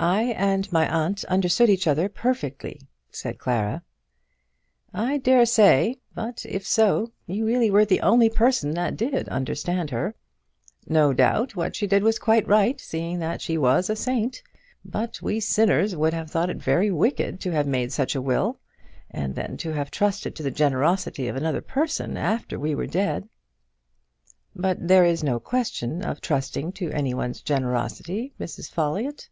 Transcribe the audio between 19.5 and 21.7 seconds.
to have trusted to the generosity of another